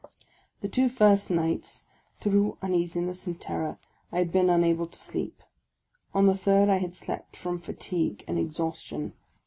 [0.61, 1.85] The two first nights,
[2.19, 3.77] through uneasiness and terror,
[4.11, 5.43] I had been unable to sleep;
[6.11, 9.13] on the third I had slept, from fatigue and exhaustion.